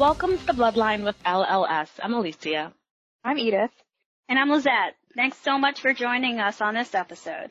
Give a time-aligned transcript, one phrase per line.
[0.00, 1.90] Welcome to the Bloodline with LLS.
[2.02, 2.72] I'm Alicia.
[3.22, 3.70] I'm Edith.
[4.30, 4.96] And I'm Lizette.
[5.14, 7.50] Thanks so much for joining us on this episode.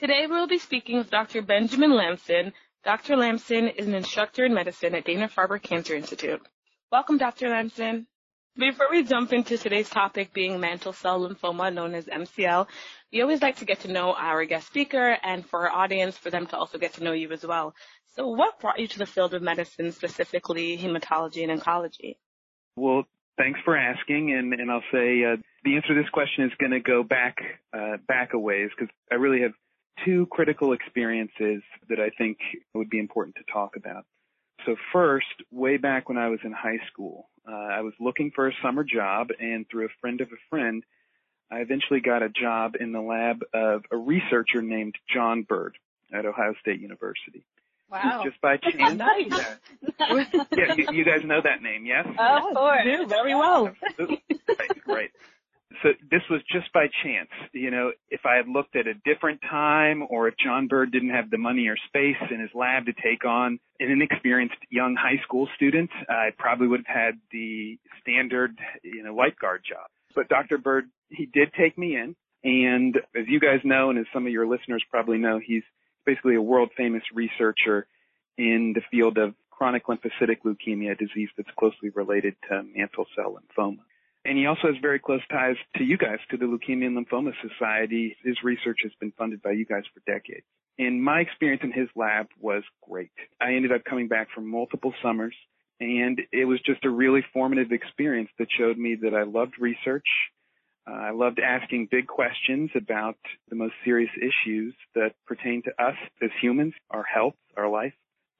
[0.00, 1.42] Today we'll be speaking with Dr.
[1.42, 2.54] Benjamin Lampson.
[2.84, 3.16] Dr.
[3.16, 6.40] Lampson is an instructor in medicine at Dana-Farber Cancer Institute.
[6.90, 7.50] Welcome, Dr.
[7.50, 8.06] Lampson.
[8.56, 12.66] Before we jump into today's topic being mantle cell lymphoma, known as MCL,
[13.12, 16.30] we always like to get to know our guest speaker and for our audience, for
[16.30, 17.74] them to also get to know you as well.
[18.14, 22.16] So what brought you to the field of medicine, specifically hematology and oncology?
[22.76, 23.04] Well,
[23.38, 26.72] thanks for asking, and, and I'll say uh, the answer to this question is going
[26.72, 27.36] to go back
[27.72, 29.52] uh, back a ways because I really have
[30.04, 32.38] two critical experiences that I think
[32.74, 34.04] would be important to talk about.
[34.66, 38.48] So first, way back when I was in high school, uh, I was looking for
[38.48, 40.84] a summer job, and through a friend of a friend,
[41.50, 45.76] I eventually got a job in the lab of a researcher named John Byrd
[46.12, 47.44] at Ohio State University.
[47.92, 48.22] Wow.
[48.24, 48.96] Just by chance.
[48.96, 49.26] nice.
[50.00, 52.06] Yeah, yeah you, you, guys know that name, yes?
[52.06, 52.84] Of course.
[52.84, 53.70] do, very well.
[53.98, 55.10] right, right.
[55.82, 57.28] So this was just by chance.
[57.52, 61.10] You know, if I had looked at a different time or if John Byrd didn't
[61.10, 65.20] have the money or space in his lab to take on an inexperienced young high
[65.22, 69.86] school student, I probably would have had the standard, you know, lifeguard job.
[70.14, 70.58] But Dr.
[70.58, 72.16] Byrd, he did take me in.
[72.44, 75.62] And as you guys know, and as some of your listeners probably know, he's
[76.04, 77.86] basically a world famous researcher
[78.38, 83.36] in the field of chronic lymphocytic leukemia, a disease that's closely related to mantle cell
[83.36, 83.78] lymphoma.
[84.24, 87.32] And he also has very close ties to you guys, to the Leukemia and Lymphoma
[87.42, 88.16] Society.
[88.22, 90.46] His research has been funded by you guys for decades.
[90.78, 93.10] And my experience in his lab was great.
[93.40, 95.34] I ended up coming back for multiple summers
[95.82, 100.06] and it was just a really formative experience that showed me that I loved research,
[100.86, 103.16] uh, I loved asking big questions about
[103.48, 107.92] the most serious issues that pertain to us as humans, our health, our life.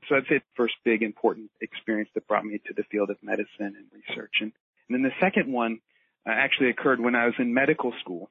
[0.09, 3.17] So I'd say the first big important experience that brought me to the field of
[3.23, 4.35] medicine and research.
[4.41, 4.53] And,
[4.89, 5.79] and then the second one
[6.27, 8.31] uh, actually occurred when I was in medical school.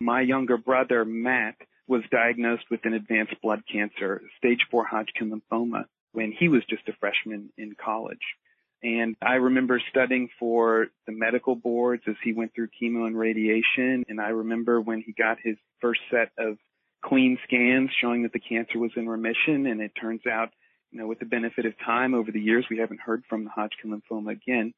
[0.00, 1.56] My younger brother, Matt,
[1.86, 6.88] was diagnosed with an advanced blood cancer, stage four Hodgkin lymphoma, when he was just
[6.88, 8.36] a freshman in college.
[8.82, 14.04] And I remember studying for the medical boards as he went through chemo and radiation.
[14.08, 16.56] And I remember when he got his first set of
[17.04, 19.66] clean scans showing that the cancer was in remission.
[19.66, 20.50] And it turns out,
[20.90, 23.50] you know, with the benefit of time over the years, we haven't heard from the
[23.50, 24.72] Hodgkin lymphoma again.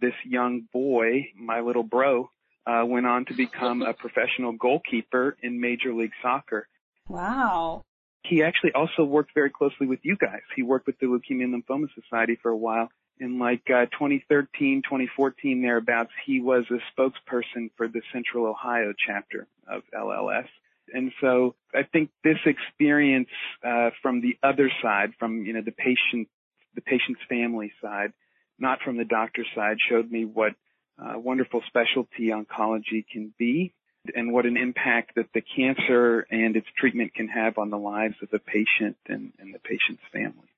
[0.00, 2.30] This young boy, my little bro,
[2.66, 6.68] uh, went on to become a professional goalkeeper in Major League Soccer.
[7.08, 7.82] Wow.
[8.24, 10.42] He actually also worked very closely with you guys.
[10.54, 12.90] He worked with the Leukemia and Lymphoma Society for a while
[13.20, 19.46] in like uh, 2013, 2014 thereabouts, he was a spokesperson for the Central Ohio chapter
[19.68, 20.48] of LLS.
[20.92, 23.28] And so I think this experience
[23.64, 26.28] uh, from the other side, from you know the patient,
[26.74, 28.12] the patient's family side,
[28.58, 30.52] not from the doctor side, showed me what
[30.98, 33.74] uh, wonderful specialty oncology can be,
[34.14, 38.14] and what an impact that the cancer and its treatment can have on the lives
[38.22, 40.48] of the patient and, and the patient's family.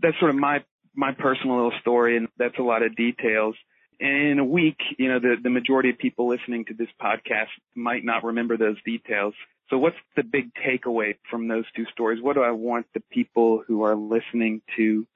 [0.00, 0.64] That's sort of my
[0.94, 3.56] my personal little story, and that's a lot of details.
[4.00, 7.48] And in a week, you know, the, the majority of people listening to this podcast
[7.74, 9.34] might not remember those details.
[9.70, 12.22] So what's the big takeaway from those two stories?
[12.22, 15.06] What do I want the people who are listening to,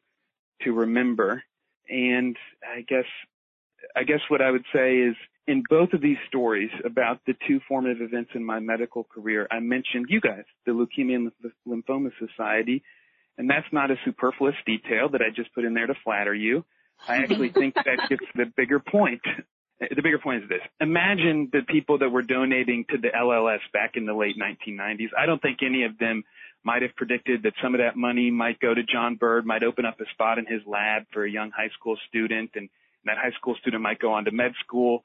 [0.63, 1.43] to remember?
[1.89, 3.05] And I guess,
[3.95, 5.17] I guess what I would say is
[5.47, 9.61] in both of these stories about the two formative events in my medical career, I
[9.61, 11.33] mentioned you guys, the Leukemia and
[11.69, 12.83] Lymphoma Society,
[13.39, 16.65] and that's not a superfluous detail that I just put in there to flatter you.
[17.07, 19.21] I actually think that gets the bigger point.
[19.79, 20.63] The bigger point is this.
[20.81, 25.11] Imagine the people that were donating to the LLS back in the late 1990s.
[25.17, 26.25] I don't think any of them
[26.65, 29.85] might have predicted that some of that money might go to John Byrd, might open
[29.85, 32.71] up a spot in his lab for a young high school student, and
[33.05, 35.05] that high school student might go on to med school.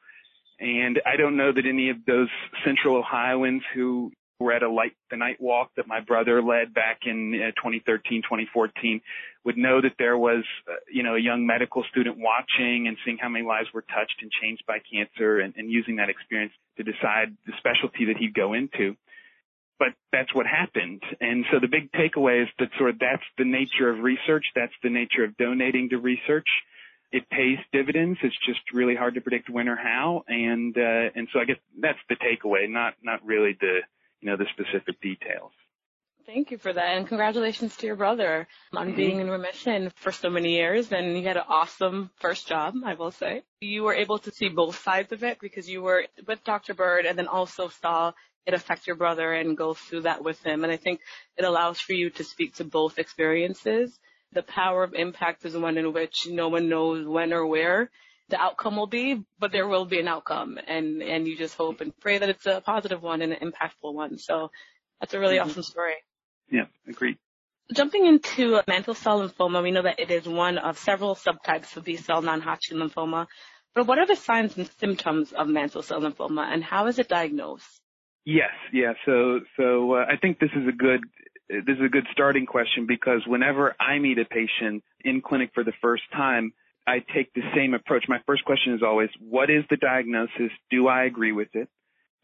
[0.59, 2.29] And I don't know that any of those
[2.65, 4.11] central Ohioans who
[4.41, 8.21] were at a light the night walk that my brother led back in uh, 2013,
[8.21, 9.01] 2014
[9.43, 13.17] would know that there was, uh, you know, a young medical student watching and seeing
[13.17, 16.83] how many lives were touched and changed by cancer and, and using that experience to
[16.83, 18.95] decide the specialty that he'd go into.
[19.79, 21.01] But that's what happened.
[21.19, 24.45] And so the big takeaway is that sort of that's the nature of research.
[24.55, 26.47] That's the nature of donating to research
[27.11, 28.19] it pays dividends.
[28.23, 31.57] It's just really hard to predict when or how, and uh, and so I guess
[31.79, 33.79] that's the takeaway, not not really the
[34.21, 35.51] you know the specific details.
[36.25, 38.95] Thank you for that, and congratulations to your brother on mm-hmm.
[38.95, 40.91] being in remission for so many years.
[40.91, 43.43] And you had an awesome first job, I will say.
[43.59, 46.73] You were able to see both sides of it because you were with Dr.
[46.73, 48.13] Byrd, and then also saw
[48.45, 50.63] it affect your brother and go through that with him.
[50.63, 51.01] And I think
[51.37, 53.99] it allows for you to speak to both experiences
[54.33, 57.89] the power of impact is one in which no one knows when or where
[58.31, 61.81] the outcome will be, but there will be an outcome and, and you just hope
[61.81, 64.17] and pray that it's a positive one and an impactful one.
[64.17, 64.51] So
[64.99, 65.49] that's a really mm-hmm.
[65.49, 65.93] awesome story.
[66.49, 67.17] Yeah, agreed.
[67.73, 71.85] Jumping into mantle cell lymphoma, we know that it is one of several subtypes of
[71.85, 73.27] B-cell non-Hodgkin lymphoma.
[73.73, 77.07] But what are the signs and symptoms of mantle cell lymphoma and how is it
[77.07, 77.81] diagnosed?
[78.25, 78.93] Yes, yeah.
[79.05, 81.01] So, so uh, I think this is a good
[81.49, 85.65] this is a good starting question because whenever I meet a patient in clinic for
[85.65, 86.53] the first time,
[86.91, 88.03] I take the same approach.
[88.09, 90.51] My first question is always, what is the diagnosis?
[90.69, 91.69] Do I agree with it?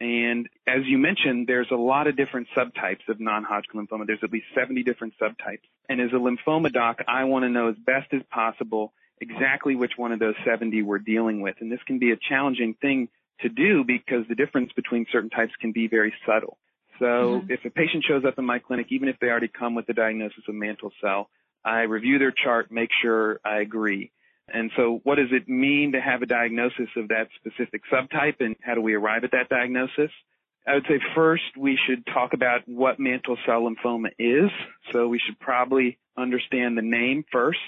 [0.02, 4.06] And as you mentioned, there's a lot of different subtypes of non-Hodgkin lymphoma.
[4.06, 5.64] There's at least 70 different subtypes.
[5.88, 8.92] And as a lymphoma doc, I want to know as best as possible
[9.22, 11.56] exactly which one of those 70 we're dealing with.
[11.62, 13.08] And this can be a challenging thing
[13.40, 16.58] to do because the difference between certain types can be very subtle.
[17.00, 17.06] So
[17.40, 17.52] mm-hmm.
[17.52, 19.94] if a patient shows up in my clinic, even if they already come with the
[19.94, 21.30] diagnosis of mantle cell,
[21.64, 24.12] I review their chart, make sure I agree.
[24.50, 28.56] And so what does it mean to have a diagnosis of that specific subtype and
[28.62, 30.12] how do we arrive at that diagnosis?
[30.66, 34.50] I would say first we should talk about what mantle cell lymphoma is.
[34.92, 37.60] So we should probably understand the name first.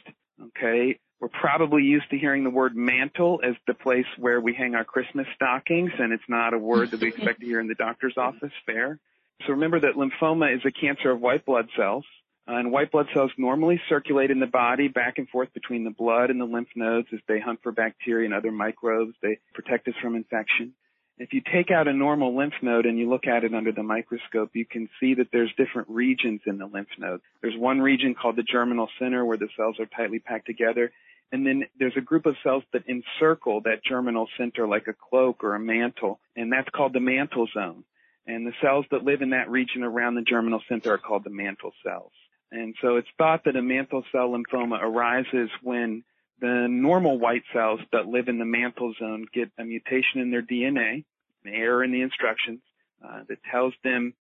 [0.42, 1.00] Okay.
[1.20, 4.86] We're probably used to hearing the word mantle as the place where we hang our
[4.86, 8.18] Christmas stockings and it's not a word that we expect to hear in the doctor's
[8.18, 8.54] office.
[8.66, 9.00] Fair.
[9.46, 12.06] So remember that lymphoma is a cancer of white blood cells.
[12.50, 15.92] Uh, and white blood cells normally circulate in the body back and forth between the
[15.92, 19.14] blood and the lymph nodes as they hunt for bacteria and other microbes.
[19.22, 20.74] They protect us from infection.
[21.20, 23.84] If you take out a normal lymph node and you look at it under the
[23.84, 27.20] microscope, you can see that there's different regions in the lymph node.
[27.42, 30.92] There's one region called the germinal center where the cells are tightly packed together.
[31.32, 35.44] And then there's a group of cells that encircle that germinal center like a cloak
[35.44, 37.84] or a mantle, and that's called the mantle zone.
[38.26, 41.30] And the cells that live in that region around the germinal center are called the
[41.30, 42.12] mantle cells.
[42.52, 46.04] And so it's thought that a mantle cell lymphoma arises when
[46.42, 50.42] the normal white cells that live in the mantle zone get a mutation in their
[50.42, 51.04] DNA,
[51.46, 52.60] an error in the instructions,
[53.06, 54.14] uh, that tells them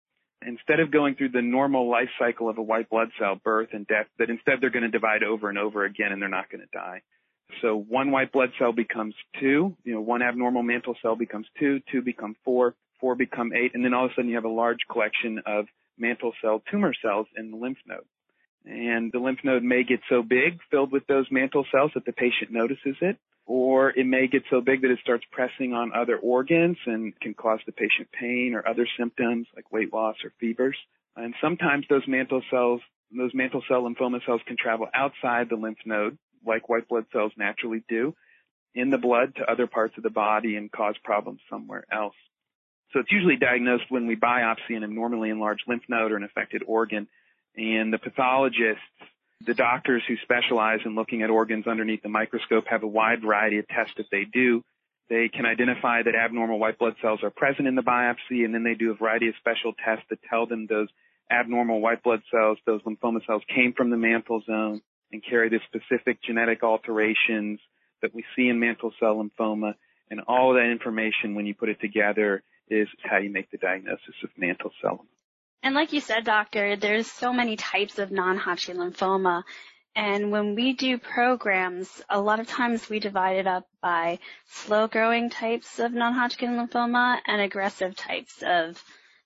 [0.45, 3.87] instead of going through the normal life cycle of a white blood cell, birth and
[3.87, 6.61] death, that instead they're going to divide over and over again and they're not going
[6.61, 7.01] to die.
[7.61, 11.81] So one white blood cell becomes two, you know, one abnormal mantle cell becomes two,
[11.91, 14.49] two become four, four become eight, and then all of a sudden you have a
[14.49, 15.65] large collection of
[15.97, 18.05] mantle cell tumor cells in the lymph node.
[18.65, 22.11] And the lymph node may get so big, filled with those mantle cells that the
[22.11, 26.17] patient notices it, or it may get so big that it starts pressing on other
[26.17, 30.77] organs and can cause the patient pain or other symptoms like weight loss or fevers.
[31.15, 32.81] And sometimes those mantle cells,
[33.17, 37.31] those mantle cell lymphoma cells can travel outside the lymph node, like white blood cells
[37.37, 38.13] naturally do,
[38.75, 42.15] in the blood to other parts of the body and cause problems somewhere else.
[42.93, 46.63] So it's usually diagnosed when we biopsy an abnormally enlarged lymph node or an affected
[46.65, 47.07] organ.
[47.59, 48.81] And the pathologists,
[49.45, 53.59] the doctors who specialize in looking at organs underneath the microscope have a wide variety
[53.59, 54.63] of tests that they do.
[55.09, 58.63] They can identify that abnormal white blood cells are present in the biopsy, and then
[58.63, 60.87] they do a variety of special tests that tell them those
[61.29, 65.59] abnormal white blood cells, those lymphoma cells came from the mantle zone and carry the
[65.67, 67.59] specific genetic alterations
[68.01, 69.73] that we see in mantle cell lymphoma.
[70.09, 73.57] And all of that information, when you put it together, is how you make the
[73.57, 75.05] diagnosis of mantle cell.
[75.61, 79.43] And like you said, doctor, there's so many types of non-Hodgkin lymphoma.
[79.95, 84.87] And when we do programs, a lot of times we divide it up by slow
[84.87, 88.81] growing types of non-Hodgkin lymphoma and aggressive types of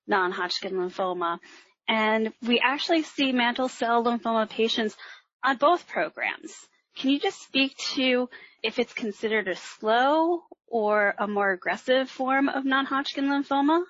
[0.07, 1.39] non-Hodgkin lymphoma.
[1.87, 4.95] And we actually see mantle cell lymphoma patients
[5.43, 6.53] on both programs.
[6.95, 8.29] Can you just speak to
[8.63, 13.83] if it's considered a slow or a more aggressive form of non-Hodgkin lymphoma?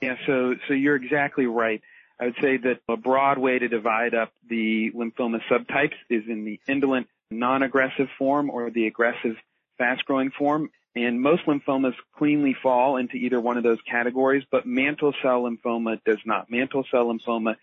[0.00, 1.80] Yeah, so so you're exactly right.
[2.20, 6.44] I would say that a broad way to divide up the lymphoma subtypes is in
[6.44, 9.36] the indolent non-aggressive form or the aggressive
[9.78, 10.70] fast-growing form.
[10.96, 15.98] And most lymphomas cleanly fall into either one of those categories, but mantle cell lymphoma
[16.04, 16.48] does not.
[16.50, 17.56] Mantle cell lymphoma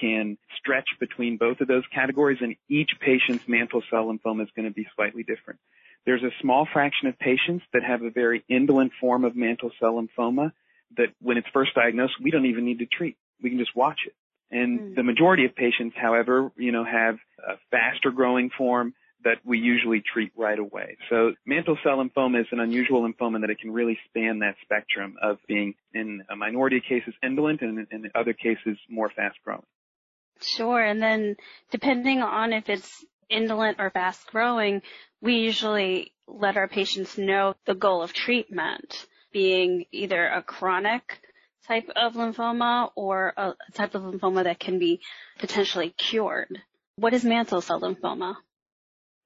[0.00, 4.66] can stretch between both of those categories and each patient's mantle cell lymphoma is going
[4.66, 5.60] to be slightly different.
[6.06, 10.02] There's a small fraction of patients that have a very indolent form of mantle cell
[10.02, 10.52] lymphoma
[10.96, 13.16] that when it's first diagnosed, we don't even need to treat.
[13.42, 14.14] We can just watch it.
[14.50, 14.94] And mm.
[14.96, 17.16] the majority of patients, however, you know, have
[17.46, 20.96] a faster growing form that we usually treat right away.
[21.10, 25.16] So mantle cell lymphoma is an unusual lymphoma that it can really span that spectrum
[25.20, 29.64] of being in a minority of cases indolent and in other cases more fast growing.
[30.40, 30.80] Sure.
[30.80, 31.36] And then
[31.72, 34.82] depending on if it's indolent or fast growing,
[35.20, 39.06] we usually let our patients know the goal of treatment
[39.38, 41.20] being either a chronic
[41.68, 45.00] type of lymphoma or a type of lymphoma that can be
[45.38, 46.60] potentially cured.
[46.96, 48.34] What is mantle cell lymphoma?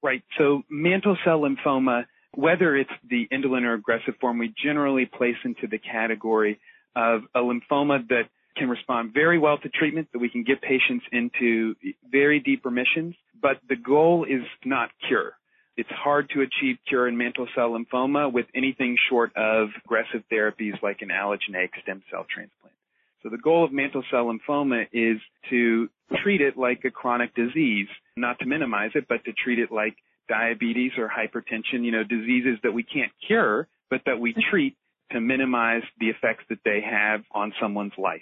[0.03, 0.21] Right.
[0.37, 2.05] So mantle cell lymphoma,
[2.35, 6.59] whether it's the indolent or aggressive form, we generally place into the category
[6.95, 11.05] of a lymphoma that can respond very well to treatment, that we can get patients
[11.11, 11.73] into
[12.07, 15.33] very deep remissions, but the goal is not cure.
[15.75, 20.81] It's hard to achieve cure in mantle cell lymphoma with anything short of aggressive therapies
[20.83, 22.75] like an allogeneic stem cell transplant.
[23.23, 25.89] So the goal of mantle cell lymphoma is to
[26.23, 27.87] treat it like a chronic disease,
[28.17, 29.95] not to minimize it, but to treat it like
[30.27, 34.75] diabetes or hypertension, you know, diseases that we can't cure, but that we treat
[35.11, 38.21] to minimize the effects that they have on someone's life.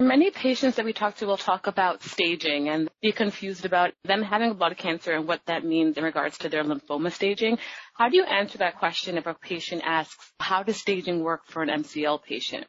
[0.00, 4.22] Many patients that we talk to will talk about staging and be confused about them
[4.22, 7.58] having a blood cancer and what that means in regards to their lymphoma staging.
[7.94, 11.62] How do you answer that question if a patient asks, how does staging work for
[11.62, 12.66] an MCL patient?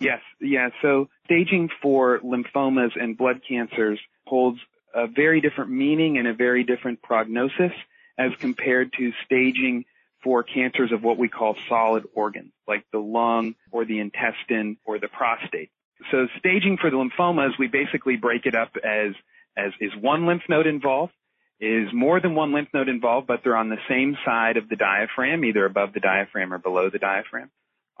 [0.00, 0.70] Yes, yeah.
[0.82, 4.58] So staging for lymphomas and blood cancers holds
[4.94, 7.72] a very different meaning and a very different prognosis
[8.18, 9.84] as compared to staging
[10.24, 14.98] for cancers of what we call solid organs, like the lung or the intestine or
[14.98, 15.70] the prostate.
[16.10, 19.14] So staging for the lymphomas, we basically break it up as,
[19.56, 21.12] as is one lymph node involved,
[21.60, 24.76] is more than one lymph node involved, but they're on the same side of the
[24.76, 27.50] diaphragm, either above the diaphragm or below the diaphragm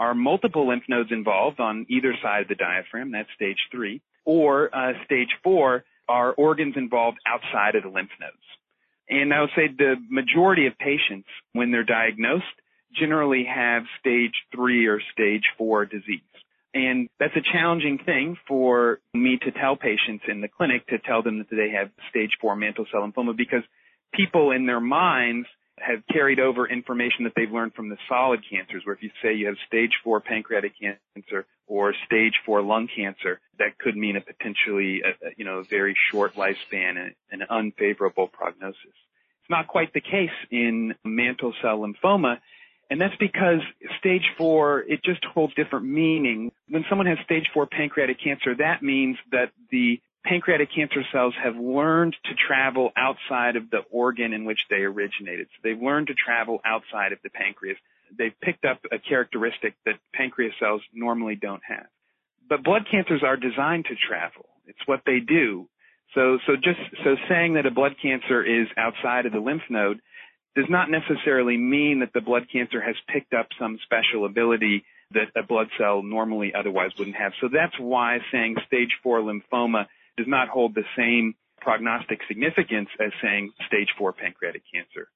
[0.02, 4.74] are multiple lymph nodes involved on either side of the diaphragm, that's stage three, or
[4.74, 8.34] uh, stage four are organs involved outside of the lymph nodes.
[9.08, 12.44] And I would say the majority of patients, when they're diagnosed,
[12.98, 16.20] generally have stage three or stage four disease.
[16.74, 21.22] And that's a challenging thing for me to tell patients in the clinic to tell
[21.22, 23.62] them that they have stage four mantle cell lymphoma because
[24.14, 25.46] people in their minds
[25.78, 29.34] have carried over information that they've learned from the solid cancers, where if you say
[29.34, 34.20] you have stage four pancreatic cancer or stage four lung cancer, that could mean a
[34.20, 38.76] potentially, a, you know, a very short lifespan and an unfavorable prognosis.
[38.84, 42.38] It's not quite the case in mantle cell lymphoma,
[42.92, 43.60] and that's because
[43.98, 46.52] stage four, it just holds different meaning.
[46.68, 51.56] When someone has stage four pancreatic cancer, that means that the pancreatic cancer cells have
[51.56, 55.46] learned to travel outside of the organ in which they originated.
[55.52, 57.78] So they've learned to travel outside of the pancreas.
[58.14, 61.86] They've picked up a characteristic that pancreas cells normally don't have.
[62.46, 64.44] But blood cancers are designed to travel.
[64.66, 65.66] It's what they do.
[66.14, 70.02] So, so just, so saying that a blood cancer is outside of the lymph node
[70.54, 75.28] does not necessarily mean that the blood cancer has picked up some special ability that
[75.36, 77.32] a blood cell normally otherwise wouldn't have.
[77.40, 83.12] So that's why saying stage four lymphoma does not hold the same prognostic significance as
[83.22, 85.08] saying stage four pancreatic cancer.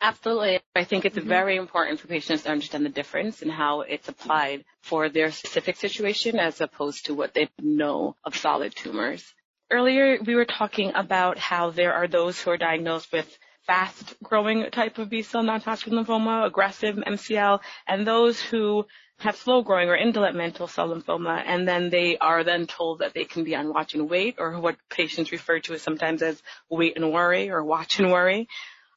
[0.00, 0.60] Absolutely.
[0.74, 1.28] I think it's mm-hmm.
[1.28, 5.76] very important for patients to understand the difference and how it's applied for their specific
[5.76, 9.24] situation as opposed to what they know of solid tumors.
[9.70, 14.70] Earlier, we were talking about how there are those who are diagnosed with fast growing
[14.70, 18.86] type of B-cell non-Hodgkin lymphoma, aggressive MCL, and those who
[19.18, 23.14] have slow growing or indolent mantle cell lymphoma, and then they are then told that
[23.14, 26.42] they can be on watch and wait, or what patients refer to as sometimes as
[26.68, 28.48] wait and worry or watch and worry.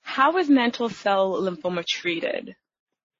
[0.01, 2.55] How is mantle cell lymphoma treated?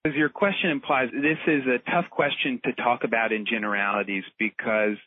[0.05, 4.97] As your question implies, this is a tough question to talk about in generalities because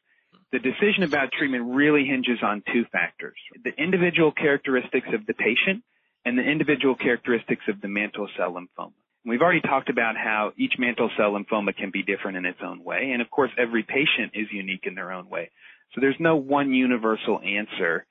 [0.51, 3.37] the decision about treatment really hinges on two factors.
[3.63, 5.85] The individual characteristics of the patient
[6.29, 8.93] and the individual characteristics of the mantle cell lymphoma.
[9.25, 12.85] We've already talked about how each mantle cell lymphoma can be different in its own
[12.85, 13.11] way.
[13.13, 15.51] And of course, every patient is unique in their own way.
[15.95, 18.05] So there's no one universal answer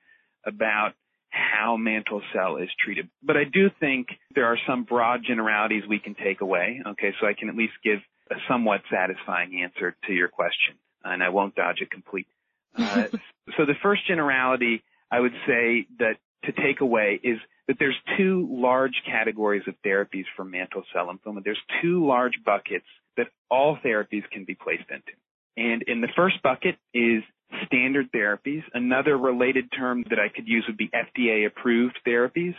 [0.46, 0.94] about
[1.30, 3.08] how mantle cell is treated.
[3.22, 6.82] But I do think there are some broad generalities we can take away.
[6.88, 8.00] Okay, so I can at least give
[8.32, 12.34] a somewhat satisfying answer to your question, and I won't dodge it completely.
[12.76, 13.04] Uh,
[13.58, 14.82] so the first generality
[15.12, 20.26] I would say that to take away is that there's two large categories of therapies
[20.36, 21.44] for mantle cell lymphoma.
[21.44, 22.86] There's two large buckets
[23.18, 25.12] that all therapies can be placed into.
[25.58, 27.24] And in the first bucket is
[27.66, 28.64] standard therapies.
[28.74, 32.56] Another related term that I could use would be FDA approved therapies.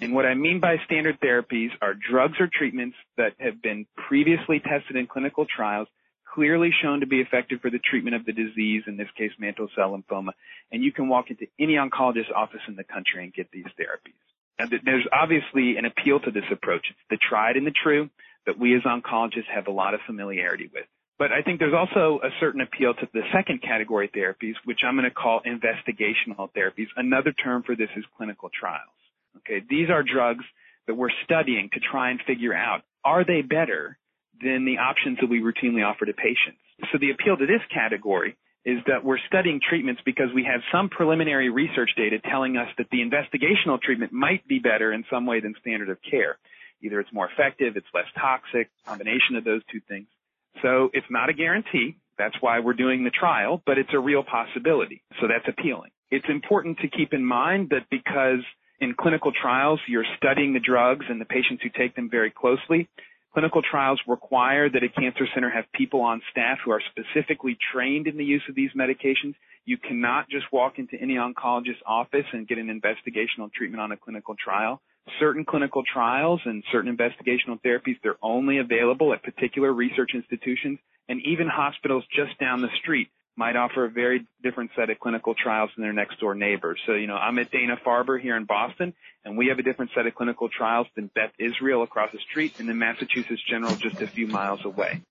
[0.00, 4.58] And what I mean by standard therapies are drugs or treatments that have been previously
[4.58, 5.86] tested in clinical trials,
[6.34, 9.68] clearly shown to be effective for the treatment of the disease, in this case mantle
[9.76, 10.32] cell lymphoma,
[10.70, 14.16] and you can walk into any oncologist's office in the country and get these therapies.
[14.58, 16.86] And there's obviously an appeal to this approach.
[16.90, 18.10] It's the tried and the true
[18.46, 20.84] that we as oncologists have a lot of familiarity with.
[21.18, 24.96] But I think there's also a certain appeal to the second category therapies, which I'm
[24.96, 26.86] going to call investigational therapies.
[26.96, 28.90] Another term for this is clinical trials.
[29.38, 30.44] Okay, these are drugs
[30.86, 33.98] that we're studying to try and figure out are they better
[34.42, 36.58] than the options that we routinely offer to patients.
[36.90, 40.88] So the appeal to this category is that we're studying treatments because we have some
[40.88, 45.40] preliminary research data telling us that the investigational treatment might be better in some way
[45.40, 46.38] than standard of care.
[46.82, 50.06] Either it's more effective, it's less toxic, combination of those two things.
[50.62, 51.96] So it's not a guarantee.
[52.18, 55.02] That's why we're doing the trial, but it's a real possibility.
[55.20, 55.90] So that's appealing.
[56.10, 58.44] It's important to keep in mind that because
[58.80, 62.88] in clinical trials, you're studying the drugs and the patients who take them very closely.
[63.32, 68.06] Clinical trials require that a cancer center have people on staff who are specifically trained
[68.06, 69.34] in the use of these medications.
[69.64, 73.96] You cannot just walk into any oncologist's office and get an investigational treatment on a
[73.96, 74.82] clinical trial.
[75.18, 81.20] Certain clinical trials and certain investigational therapies, they're only available at particular research institutions and
[81.24, 85.70] even hospitals just down the street might offer a very different set of clinical trials
[85.74, 86.78] than their next door neighbors.
[86.86, 88.92] So, you know, I'm at Dana-Farber here in Boston,
[89.24, 92.52] and we have a different set of clinical trials than Beth Israel across the street
[92.58, 95.02] and then Massachusetts General just a few miles away.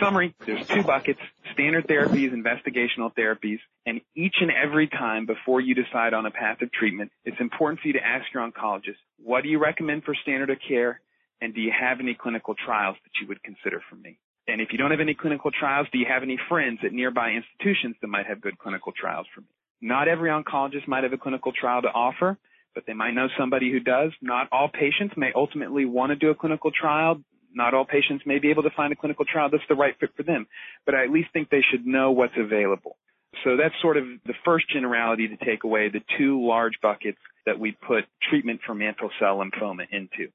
[0.00, 1.20] Summary, there's two buckets,
[1.54, 6.60] standard therapies, investigational therapies, and each and every time before you decide on a path
[6.60, 10.14] of treatment, it's important for you to ask your oncologist, what do you recommend for
[10.22, 11.00] standard of care,
[11.40, 14.18] and do you have any clinical trials that you would consider for me?
[14.48, 17.30] And if you don't have any clinical trials, do you have any friends at nearby
[17.30, 19.48] institutions that might have good clinical trials for me?
[19.80, 22.38] Not every oncologist might have a clinical trial to offer,
[22.74, 24.12] but they might know somebody who does.
[24.22, 27.20] Not all patients may ultimately want to do a clinical trial.
[27.52, 30.10] Not all patients may be able to find a clinical trial that's the right fit
[30.16, 30.46] for them,
[30.84, 32.96] but I at least think they should know what's available.
[33.44, 37.58] So that's sort of the first generality to take away the two large buckets that
[37.58, 40.30] we put treatment for mantle cell lymphoma into.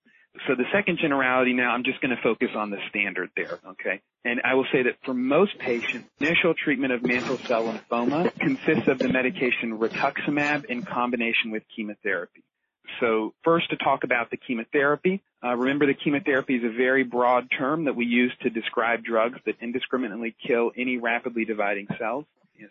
[0.48, 4.02] So the second generality now, I'm just going to focus on the standard there, okay?
[4.24, 8.88] And I will say that for most patients, initial treatment of mantle cell lymphoma consists
[8.88, 12.44] of the medication rituximab in combination with chemotherapy.
[13.00, 15.22] So first to talk about the chemotherapy.
[15.44, 19.40] Uh, remember the chemotherapy is a very broad term that we use to describe drugs
[19.46, 22.26] that indiscriminately kill any rapidly dividing cells.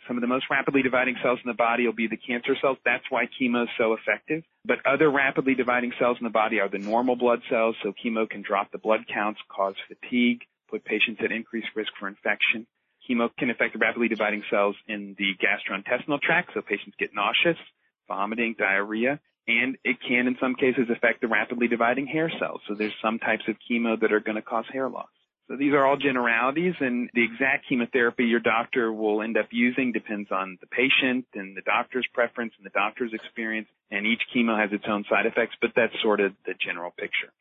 [0.06, 2.78] Some of the most rapidly dividing cells in the body will be the cancer cells.
[2.84, 4.44] That's why chemo is so effective.
[4.64, 8.28] But other rapidly dividing cells in the body are the normal blood cells, so chemo
[8.28, 12.66] can drop the blood counts, cause fatigue, put patients at increased risk for infection.
[13.08, 17.58] Chemo can affect the rapidly dividing cells in the gastrointestinal tract, so patients get nauseous,
[18.06, 22.60] vomiting, diarrhea, and it can in some cases affect the rapidly dividing hair cells.
[22.68, 25.08] So there's some types of chemo that are going to cause hair loss.
[25.50, 29.90] So these are all generalities and the exact chemotherapy your doctor will end up using
[29.90, 34.56] depends on the patient and the doctor's preference and the doctor's experience and each chemo
[34.56, 37.34] has its own side effects, but that's sort of the general picture.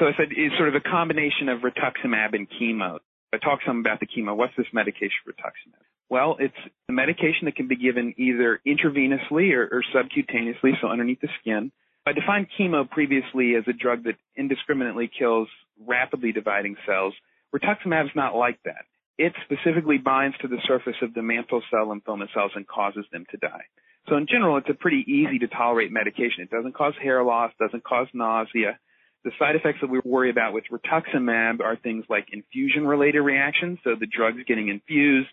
[0.00, 3.00] So I said it's sort of a combination of rituximab and chemo.
[3.34, 4.34] I talked some about the chemo.
[4.34, 5.84] What's this medication rituximab?
[6.08, 6.56] Well, it's
[6.88, 11.70] a medication that can be given either intravenously or, or subcutaneously, so underneath the skin.
[12.06, 15.48] I defined chemo previously as a drug that indiscriminately kills
[15.86, 17.12] rapidly dividing cells
[17.54, 18.84] Rituximab is not like that.
[19.18, 23.26] It specifically binds to the surface of the mantle cell lymphoma cells and causes them
[23.30, 23.64] to die.
[24.08, 26.42] So in general, it's a pretty easy to tolerate medication.
[26.42, 28.78] It doesn't cause hair loss, doesn't cause nausea.
[29.24, 33.78] The side effects that we worry about with rituximab are things like infusion related reactions.
[33.84, 35.28] So the drug's getting infused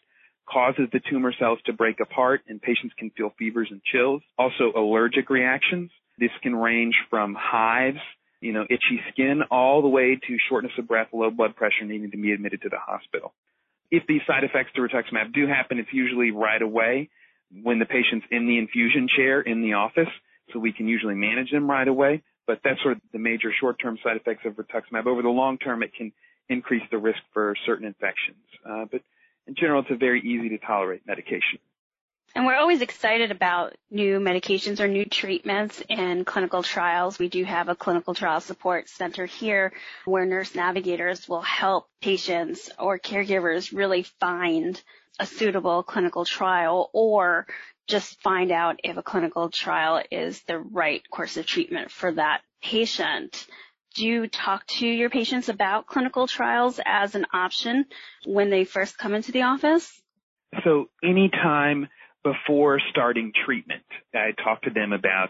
[0.48, 4.22] causes the tumor cells to break apart and patients can feel fevers and chills.
[4.38, 5.90] Also allergic reactions.
[6.20, 8.00] This can range from hives
[8.42, 12.12] you know, itchy skin all the way to shortness of breath, low blood pressure, needing
[12.12, 13.34] to be admitted to the hospital.
[13.92, 17.10] If these side effects to rituximab do happen, it's usually right away
[17.64, 20.10] when the patient's in the infusion chair in the office,
[20.54, 22.22] so we can usually manage them right away.
[22.46, 25.06] But that's sort of the major short-term side effects of rituximab.
[25.06, 26.12] Over the long term, it can
[26.48, 28.44] increase the risk for certain infections.
[28.68, 29.02] Uh, but
[29.48, 31.60] in general, it's a very easy to tolerate medication.
[32.36, 37.18] And we're always excited about new medications or new treatments in clinical trials.
[37.18, 39.74] We do have a clinical trial support center here
[40.06, 44.82] where nurse navigators will help patients or caregivers really find
[45.20, 47.48] a suitable clinical trial or
[47.88, 52.42] just find out if a clinical trial is the right course of treatment for that
[52.62, 53.48] patient,
[53.96, 57.86] do you talk to your patients about clinical trials as an option
[58.26, 60.02] when they first come into the office?
[60.64, 61.90] So anytime
[62.24, 65.30] before starting treatment, I talk to them about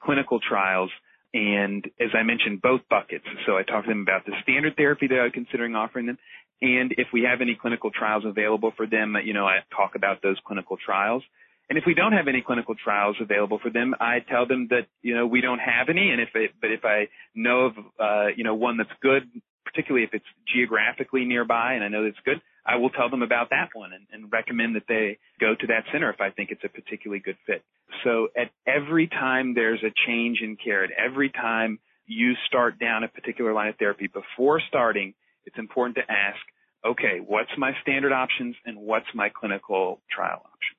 [0.00, 0.90] clinical trials
[1.34, 3.26] and as I mentioned, both buckets.
[3.44, 6.18] So I talk to them about the standard therapy that I'm considering offering them.
[6.62, 10.22] And if we have any clinical trials available for them, you know, I talk about
[10.22, 11.22] those clinical trials.
[11.68, 14.86] And if we don't have any clinical trials available for them, I tell them that,
[15.02, 16.10] you know, we don't have any.
[16.10, 19.28] And if it, but if I know of, uh, you know, one that's good,
[19.64, 23.50] particularly if it's geographically nearby and I know that's good, I will tell them about
[23.50, 26.64] that one and, and recommend that they go to that center if I think it's
[26.64, 27.62] a particularly good fit.
[28.04, 33.04] So at every time there's a change in care, at every time you start down
[33.04, 36.38] a particular line of therapy, before starting, it's important to ask,
[36.84, 40.75] okay, what's my standard options and what's my clinical trial options?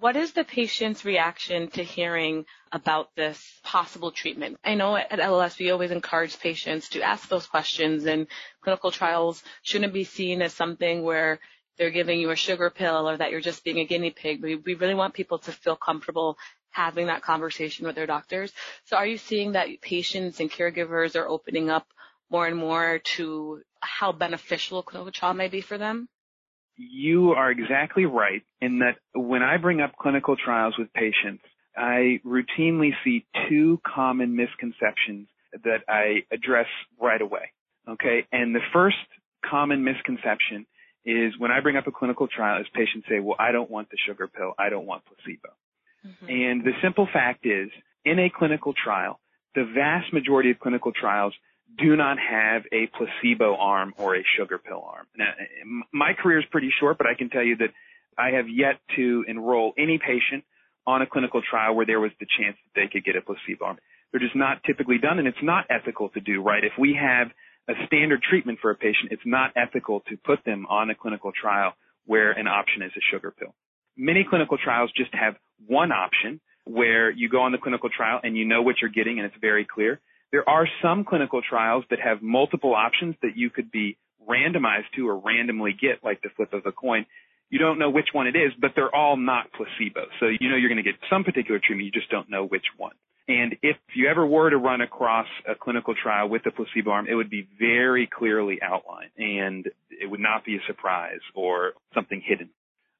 [0.00, 4.60] What is the patient's reaction to hearing about this possible treatment?
[4.62, 8.28] I know at LLS we always encourage patients to ask those questions and
[8.62, 11.40] clinical trials shouldn't be seen as something where
[11.78, 14.40] they're giving you a sugar pill or that you're just being a guinea pig.
[14.40, 16.38] We, we really want people to feel comfortable
[16.70, 18.52] having that conversation with their doctors.
[18.84, 21.88] So are you seeing that patients and caregivers are opening up
[22.30, 26.08] more and more to how beneficial clinical trial may be for them?
[26.78, 31.42] You are exactly right in that when I bring up clinical trials with patients,
[31.76, 35.28] I routinely see two common misconceptions
[35.64, 36.66] that I address
[37.00, 37.52] right away.
[37.88, 38.26] Okay.
[38.32, 38.96] And the first
[39.48, 40.66] common misconception
[41.04, 43.88] is when I bring up a clinical trial is patients say, well, I don't want
[43.90, 44.54] the sugar pill.
[44.58, 45.54] I don't want placebo.
[46.06, 46.28] Mm-hmm.
[46.28, 47.70] And the simple fact is
[48.04, 49.18] in a clinical trial,
[49.54, 51.34] the vast majority of clinical trials
[51.76, 55.06] do not have a placebo arm or a sugar pill arm.
[55.16, 55.32] Now,
[55.92, 57.70] my career is pretty short, but I can tell you that
[58.16, 60.44] I have yet to enroll any patient
[60.86, 63.64] on a clinical trial where there was the chance that they could get a placebo
[63.66, 63.78] arm.
[64.10, 66.64] They're just not typically done, and it's not ethical to do, right?
[66.64, 67.28] If we have
[67.68, 71.30] a standard treatment for a patient, it's not ethical to put them on a clinical
[71.38, 71.74] trial
[72.06, 73.54] where an option is a sugar pill.
[73.96, 75.34] Many clinical trials just have
[75.66, 79.18] one option where you go on the clinical trial and you know what you're getting
[79.18, 80.00] and it's very clear.
[80.30, 83.96] There are some clinical trials that have multiple options that you could be
[84.28, 87.06] randomized to or randomly get, like the flip of a coin.
[87.50, 90.06] You don't know which one it is, but they're all not placebo.
[90.20, 92.66] So you know you're going to get some particular treatment, you just don't know which
[92.76, 92.92] one.
[93.26, 97.06] And if you ever were to run across a clinical trial with a placebo arm,
[97.08, 102.22] it would be very clearly outlined and it would not be a surprise or something
[102.24, 102.48] hidden.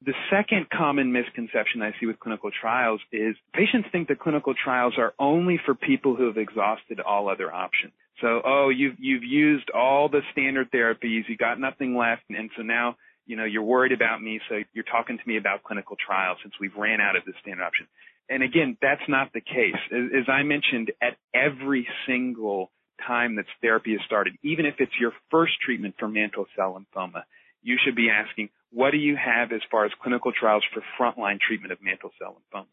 [0.07, 4.95] The second common misconception I see with clinical trials is patients think that clinical trials
[4.97, 7.93] are only for people who have exhausted all other options.
[8.21, 12.63] So, oh, you've, you've used all the standard therapies, you got nothing left, and so
[12.63, 16.39] now, you know, you're worried about me, so you're talking to me about clinical trials
[16.43, 17.87] since we've ran out of the standard option.
[18.29, 19.79] And again, that's not the case.
[19.93, 22.71] As, as I mentioned, at every single
[23.07, 27.23] time that therapy is started, even if it's your first treatment for mantle cell lymphoma,
[27.63, 31.39] you should be asking, what do you have as far as clinical trials for frontline
[31.41, 32.67] treatment of mantle cell lymphoma?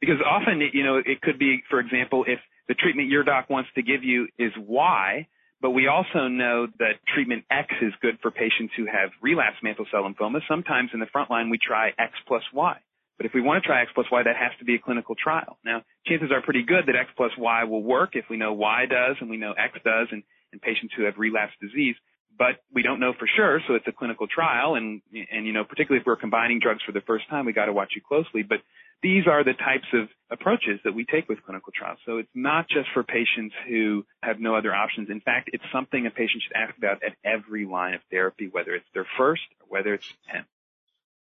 [0.00, 3.70] Because often, you know, it could be, for example, if the treatment your doc wants
[3.76, 5.28] to give you is Y,
[5.60, 9.86] but we also know that treatment X is good for patients who have relapsed mantle
[9.92, 10.40] cell lymphoma.
[10.48, 12.76] Sometimes in the front line we try X plus Y.
[13.16, 15.14] But if we want to try X plus Y, that has to be a clinical
[15.14, 15.58] trial.
[15.64, 18.86] Now, chances are pretty good that X plus Y will work if we know Y
[18.86, 21.94] does and we know X does and in patients who have relapsed disease
[22.38, 25.64] but we don't know for sure, so it's a clinical trial, and and you know,
[25.64, 28.42] particularly if we're combining drugs for the first time, we got to watch it closely.
[28.42, 28.58] But
[29.02, 31.98] these are the types of approaches that we take with clinical trials.
[32.06, 35.10] So it's not just for patients who have no other options.
[35.10, 38.74] In fact, it's something a patient should ask about at every line of therapy, whether
[38.74, 40.44] it's their first or whether it's 10.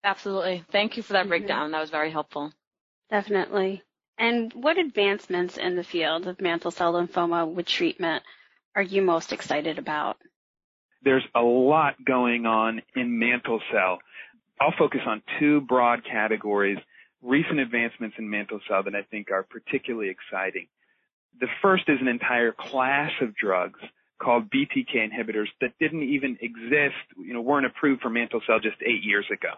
[0.04, 0.64] Absolutely.
[0.70, 1.28] Thank you for that mm-hmm.
[1.30, 1.70] breakdown.
[1.72, 2.52] That was very helpful.
[3.10, 3.82] Definitely.
[4.18, 8.22] And what advancements in the field of mantle cell lymphoma with treatment
[8.74, 10.18] are you most excited about?
[11.02, 13.98] There's a lot going on in mantle cell.
[14.60, 16.78] I'll focus on two broad categories,
[17.22, 20.66] recent advancements in mantle cell that I think are particularly exciting.
[21.40, 23.80] The first is an entire class of drugs
[24.20, 28.76] called BTK inhibitors that didn't even exist, you know, weren't approved for mantle cell just
[28.82, 29.54] eight years ago.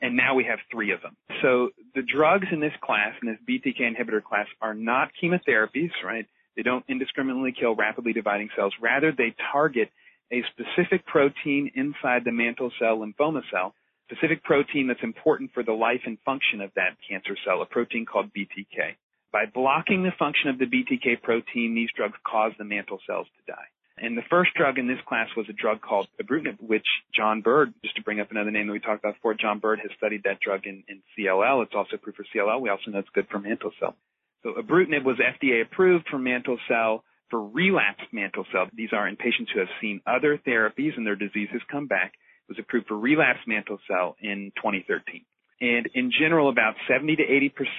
[0.00, 1.16] And now we have three of them.
[1.42, 6.26] So the drugs in this class, in this BTK inhibitor class, are not chemotherapies, right?
[6.56, 8.74] They don't indiscriminately kill rapidly dividing cells.
[8.80, 9.90] Rather, they target
[10.32, 13.74] a specific protein inside the mantle cell lymphoma cell,
[14.10, 18.06] specific protein that's important for the life and function of that cancer cell, a protein
[18.06, 18.96] called BTK.
[19.32, 23.52] By blocking the function of the BTK protein, these drugs cause the mantle cells to
[23.52, 23.66] die.
[23.96, 27.74] And the first drug in this class was a drug called ibrutinib, which John Byrd,
[27.82, 30.24] just to bring up another name that we talked about before, John Byrd has studied
[30.24, 31.62] that drug in, in CLL.
[31.62, 32.60] It's also approved for CLL.
[32.60, 33.96] We also know it's good for mantle cell.
[34.42, 39.16] So ibrutinib was FDA approved for mantle cell For relapsed mantle cell, these are in
[39.16, 42.86] patients who have seen other therapies and their disease has come back, it was approved
[42.88, 45.24] for relapsed mantle cell in 2013.
[45.60, 47.22] And in general, about 70 to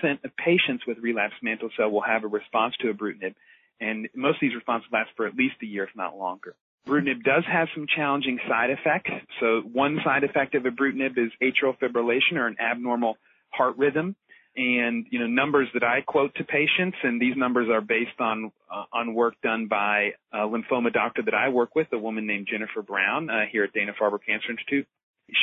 [0.04, 3.36] 80% of patients with relapsed mantle cell will have a response to ibrutinib,
[3.80, 6.56] and most of these responses last for at least a year, if not longer.
[6.88, 9.12] Ibrutinib does have some challenging side effects.
[9.40, 13.18] So one side effect of ibrutinib is atrial fibrillation or an abnormal
[13.50, 14.16] heart rhythm.
[14.58, 18.52] And, you know, numbers that I quote to patients, and these numbers are based on,
[18.72, 22.48] uh, on work done by a lymphoma doctor that I work with, a woman named
[22.50, 24.88] Jennifer Brown, uh, here at Dana-Farber Cancer Institute.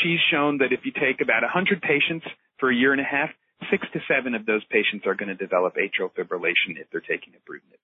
[0.02, 2.24] She's shown that if you take about 100 patients
[2.58, 3.28] for a year and a half,
[3.70, 7.34] six to seven of those patients are going to develop atrial fibrillation if they're taking
[7.34, 7.78] ibrutinib.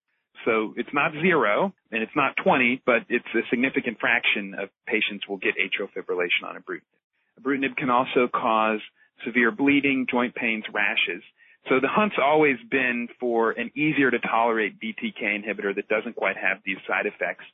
[0.45, 5.29] So it's not zero and it's not 20, but it's a significant fraction of patients
[5.29, 7.43] will get atrial fibrillation on ibrutinib.
[7.43, 8.81] Ibrutinib can also cause
[9.25, 11.23] severe bleeding, joint pains, rashes.
[11.69, 16.37] So the hunt's always been for an easier to tolerate BTK inhibitor that doesn't quite
[16.37, 17.45] have these side effects.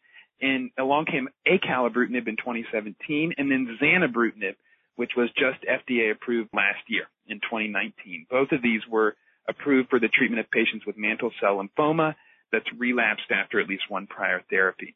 [0.40, 4.56] And along came acalabrutinib in 2017 and then zanubrutinib,
[4.96, 8.26] which was just FDA approved last year in 2019.
[8.30, 9.16] Both of these were
[9.48, 12.14] approved for the treatment of patients with mantle cell lymphoma
[12.52, 14.94] that's relapsed after at least one prior therapy.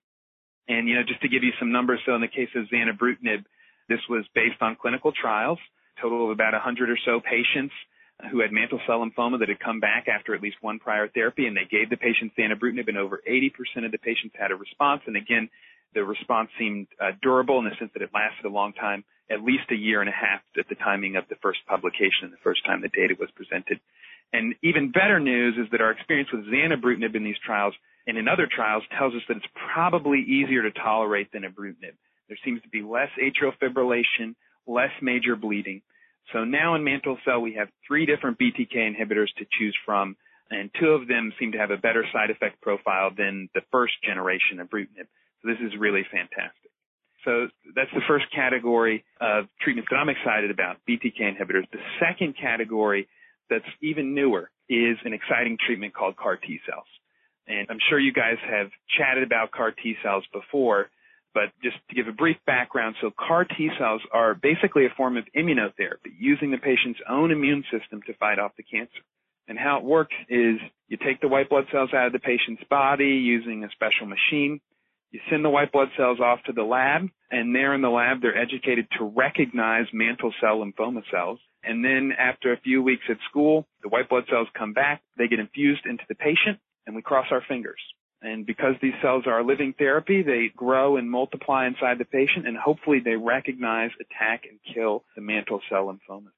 [0.68, 3.44] And, you know, just to give you some numbers, so in the case of zanubrutinib,
[3.88, 5.58] this was based on clinical trials,
[6.00, 7.74] total of about 100 or so patients
[8.30, 11.46] who had mantle cell lymphoma that had come back after at least one prior therapy,
[11.46, 15.02] and they gave the patients zanubrutinib, and over 80% of the patients had a response.
[15.06, 15.48] And again,
[15.94, 19.42] the response seemed uh, durable in the sense that it lasted a long time, at
[19.42, 22.42] least a year and a half at the timing of the first publication and the
[22.42, 23.78] first time the data was presented.
[24.32, 27.74] And even better news is that our experience with zanubrutinib in these trials
[28.06, 31.96] and in other trials tells us that it's probably easier to tolerate than ibrutinib.
[32.28, 34.34] There seems to be less atrial fibrillation,
[34.68, 35.82] less major bleeding.
[36.32, 40.16] So now in mantle cell, we have three different BTK inhibitors to choose from,
[40.50, 43.94] and two of them seem to have a better side effect profile than the first
[44.04, 45.08] generation of ibrutinib.
[45.42, 46.70] So this is really fantastic.
[47.24, 51.68] So that's the first category of treatments that I'm excited about, BTK inhibitors.
[51.72, 53.08] The second category
[53.50, 56.86] that's even newer is an exciting treatment called CAR T cells.
[57.46, 60.90] And I'm sure you guys have chatted about CAR T cells before,
[61.34, 65.16] but just to give a brief background, so CAR T cells are basically a form
[65.16, 69.02] of immunotherapy using the patient's own immune system to fight off the cancer.
[69.46, 70.56] And how it works is
[70.88, 74.60] you take the white blood cells out of the patient's body using a special machine.
[75.10, 78.20] You send the white blood cells off to the lab, and there in the lab,
[78.20, 81.38] they're educated to recognize mantle cell lymphoma cells.
[81.64, 85.28] And then after a few weeks at school, the white blood cells come back, they
[85.28, 87.80] get infused into the patient, and we cross our fingers.
[88.20, 92.48] And because these cells are a living therapy, they grow and multiply inside the patient
[92.48, 96.30] and hopefully they recognize, attack, and kill the mantle cell lymphoma.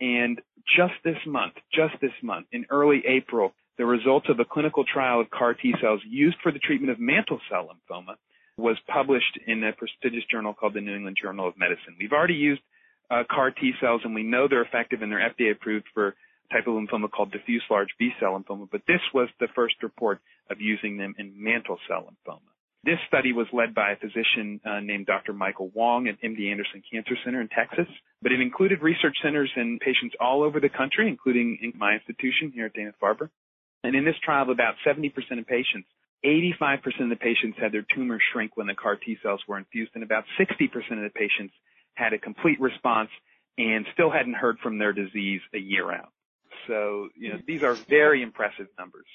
[0.00, 0.40] And
[0.76, 5.20] just this month, just this month, in early April, the results of a clinical trial
[5.20, 8.16] of CAR T cells used for the treatment of mantle cell lymphoma
[8.56, 11.96] was published in a prestigious journal called the New England Journal of Medicine.
[11.98, 12.60] We've already used
[13.10, 16.14] uh, CAR T cells and we know they're effective and they're FDA approved for
[16.52, 20.60] type of lymphoma called diffuse large B-cell lymphoma, but this was the first report of
[20.60, 22.40] using them in mantle cell lymphoma.
[22.84, 25.32] This study was led by a physician uh, named Dr.
[25.32, 27.86] Michael Wang at MD Anderson Cancer Center in Texas,
[28.20, 32.52] but it included research centers and patients all over the country, including in my institution
[32.52, 33.30] here at Dana-Farber.
[33.84, 35.88] And in this trial, about 70% of patients,
[36.24, 39.92] 85% of the patients had their tumor shrink when the CAR T cells were infused,
[39.94, 41.54] and about 60% of the patients
[41.94, 43.10] had a complete response
[43.56, 46.12] and still hadn't heard from their disease a year out.
[46.66, 49.06] So, you know, these are very impressive numbers.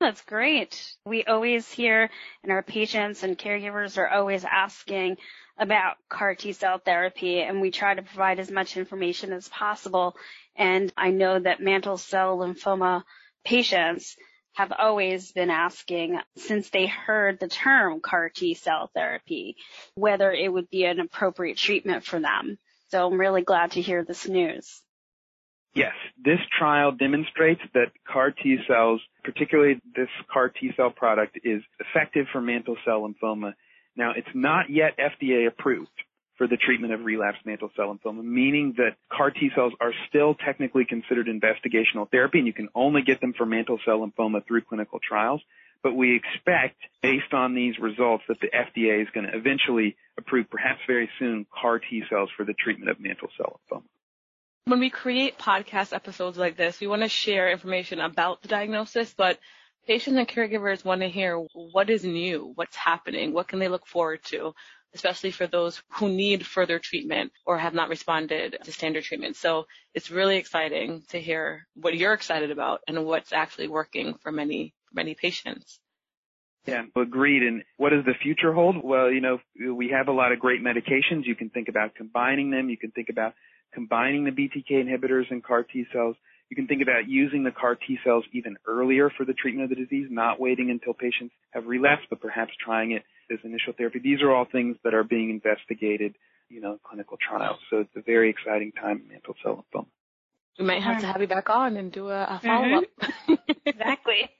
[0.00, 0.94] That's great.
[1.06, 2.10] We always hear,
[2.42, 5.16] and our patients and caregivers are always asking
[5.56, 10.16] about CAR T cell therapy, and we try to provide as much information as possible.
[10.56, 13.04] And I know that mantle cell lymphoma
[13.44, 14.16] patients
[14.54, 19.56] have always been asking since they heard the term CAR T cell therapy,
[19.94, 22.58] whether it would be an appropriate treatment for them.
[22.90, 24.83] So I'm really glad to hear this news.
[25.74, 31.62] Yes, this trial demonstrates that CAR T cells, particularly this CAR T cell product, is
[31.80, 33.54] effective for mantle cell lymphoma.
[33.96, 35.90] Now, it's not yet FDA approved
[36.38, 40.34] for the treatment of relapsed mantle cell lymphoma, meaning that CAR T cells are still
[40.34, 44.62] technically considered investigational therapy, and you can only get them for mantle cell lymphoma through
[44.62, 45.42] clinical trials.
[45.82, 50.48] But we expect, based on these results, that the FDA is going to eventually approve,
[50.50, 53.82] perhaps very soon, CAR T cells for the treatment of mantle cell lymphoma.
[54.66, 59.12] When we create podcast episodes like this, we want to share information about the diagnosis,
[59.12, 59.38] but
[59.86, 63.86] patients and caregivers want to hear what is new, what's happening, what can they look
[63.86, 64.54] forward to,
[64.94, 69.36] especially for those who need further treatment or have not responded to standard treatment.
[69.36, 74.32] So it's really exciting to hear what you're excited about and what's actually working for
[74.32, 75.78] many, many patients.
[76.66, 77.42] Yeah, agreed.
[77.42, 78.82] And what does the future hold?
[78.82, 79.40] Well, you know,
[79.74, 81.26] we have a lot of great medications.
[81.26, 82.70] You can think about combining them.
[82.70, 83.34] You can think about
[83.74, 86.16] combining the BTK inhibitors and CAR T cells.
[86.48, 89.76] You can think about using the CAR T cells even earlier for the treatment of
[89.76, 93.98] the disease, not waiting until patients have relapsed, but perhaps trying it as initial therapy.
[93.98, 96.14] These are all things that are being investigated,
[96.48, 97.58] you know, in clinical trials.
[97.70, 99.86] So it's a very exciting time in mantle cell lymphoma.
[100.58, 102.84] We might have to have you back on and do a, a follow up.
[103.02, 103.34] Mm-hmm.
[103.66, 104.30] exactly.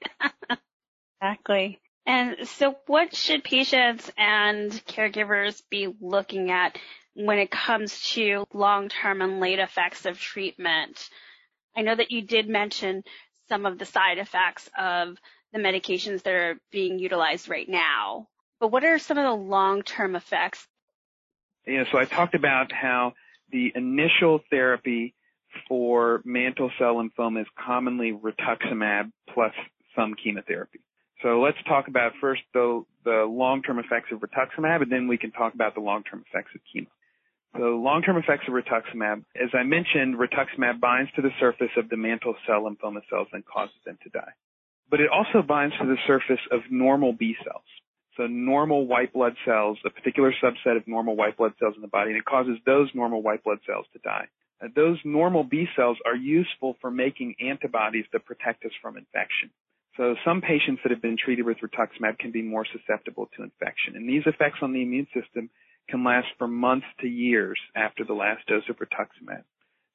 [1.20, 1.80] exactly.
[2.06, 6.78] And so what should patients and caregivers be looking at
[7.14, 11.08] when it comes to long-term and late effects of treatment?
[11.76, 13.02] I know that you did mention
[13.48, 15.16] some of the side effects of
[15.52, 18.28] the medications that are being utilized right now,
[18.60, 20.66] but what are some of the long-term effects?
[21.66, 23.14] Yeah, so I talked about how
[23.50, 25.14] the initial therapy
[25.68, 29.52] for mantle cell lymphoma is commonly rituximab plus
[29.94, 30.80] some chemotherapy.
[31.22, 35.30] So let's talk about first the, the long-term effects of rituximab, and then we can
[35.30, 36.88] talk about the long-term effects of chemo.
[37.56, 41.96] So long-term effects of rituximab, as I mentioned, rituximab binds to the surface of the
[41.96, 44.32] mantle cell lymphoma cells and causes them to die.
[44.90, 47.64] But it also binds to the surface of normal B cells.
[48.16, 51.88] So normal white blood cells, a particular subset of normal white blood cells in the
[51.88, 54.26] body, and it causes those normal white blood cells to die.
[54.74, 59.50] those normal B cells are useful for making antibodies that protect us from infection.
[59.96, 63.94] So some patients that have been treated with rituximab can be more susceptible to infection.
[63.94, 65.50] And these effects on the immune system
[65.88, 69.44] can last for months to years after the last dose of rituximab.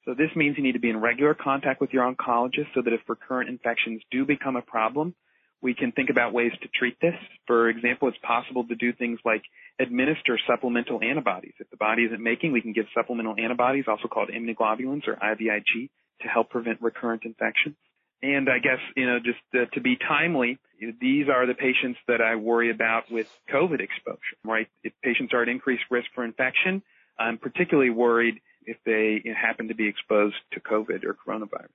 [0.04, 2.92] So this means you need to be in regular contact with your oncologist so that
[2.92, 5.14] if recurrent infections do become a problem,
[5.62, 7.14] we can think about ways to treat this.
[7.46, 9.42] For example, it's possible to do things like
[9.78, 11.52] administer supplemental antibodies.
[11.58, 15.90] If the body isn't making, we can give supplemental antibodies, also called immunoglobulins or IVIG,
[16.22, 17.76] to help prevent recurrent infections.
[18.22, 20.58] And I guess, you know, just to be timely,
[21.00, 24.68] these are the patients that I worry about with COVID exposure, right?
[24.84, 26.82] If patients are at increased risk for infection,
[27.18, 31.68] I'm particularly worried if they happen to be exposed to COVID or coronavirus.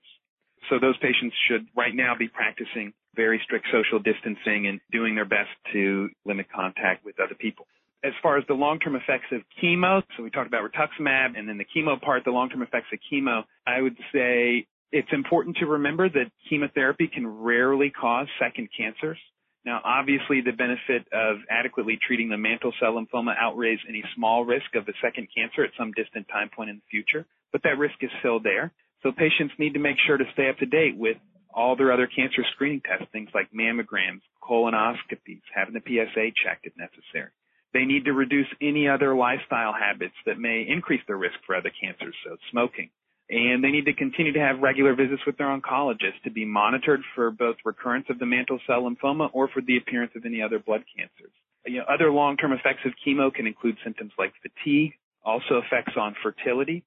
[0.70, 5.26] So those patients should right now be practicing very strict social distancing and doing their
[5.26, 7.68] best to limit contact with other people.
[8.04, 11.58] As far as the long-term effects of chemo, so we talked about rituximab and then
[11.58, 16.10] the chemo part, the long-term effects of chemo, I would say it's important to remember
[16.10, 19.18] that chemotherapy can rarely cause second cancers.
[19.66, 24.76] Now, obviously, the benefit of adequately treating the mantle cell lymphoma outweighs any small risk
[24.76, 27.96] of a second cancer at some distant time point in the future, but that risk
[28.02, 28.72] is still there.
[29.02, 31.18] So patients need to make sure to stay up to date with
[31.54, 36.74] all their other cancer screening tests, things like mammograms, colonoscopies, having the PSA checked if
[36.78, 37.32] necessary.
[37.74, 41.72] They need to reduce any other lifestyle habits that may increase their risk for other
[41.82, 42.90] cancers, so smoking,
[43.30, 47.02] and they need to continue to have regular visits with their oncologist to be monitored
[47.16, 50.60] for both recurrence of the mantle cell lymphoma or for the appearance of any other
[50.60, 51.34] blood cancers.
[51.66, 56.16] You know, other long-term effects of chemo can include symptoms like fatigue, also effects on
[56.22, 56.84] fertility.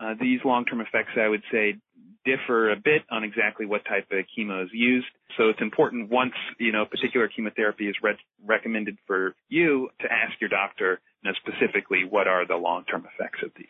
[0.00, 1.76] Uh, these long-term effects, I would say,
[2.24, 5.06] differ a bit on exactly what type of chemo is used.
[5.36, 10.40] So it's important once, you know, particular chemotherapy is re- recommended for you to ask
[10.40, 13.66] your doctor you know, specifically what are the long-term effects of these.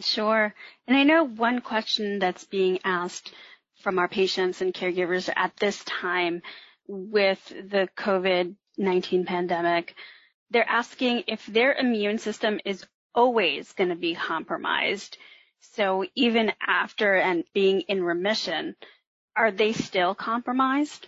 [0.00, 0.54] Sure.
[0.86, 3.32] And I know one question that's being asked
[3.82, 6.42] from our patients and caregivers at this time
[6.86, 9.94] with the COVID-19 pandemic,
[10.50, 12.84] they're asking if their immune system is
[13.14, 15.16] always going to be compromised.
[15.60, 18.76] So even after and being in remission,
[19.36, 21.06] are they still compromised?